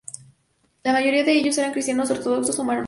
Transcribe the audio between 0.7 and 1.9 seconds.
La mayoría de ellos eran